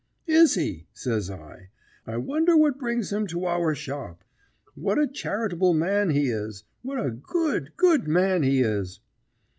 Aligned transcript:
"Is 0.25 0.55
he?" 0.55 0.87
says 0.93 1.29
I. 1.29 1.69
"I 2.07 2.17
wonder 2.17 2.57
what 2.57 2.79
brings 2.79 3.13
him 3.13 3.27
to 3.27 3.45
our 3.45 3.75
shop? 3.75 4.23
What 4.73 4.97
a 4.97 5.05
charitable 5.07 5.75
man 5.75 6.09
he 6.09 6.31
is! 6.31 6.63
"What 6.81 6.97
a 6.99 7.11
good, 7.11 7.77
good 7.77 8.07
man 8.07 8.41
he 8.41 8.61
is!" 8.61 8.99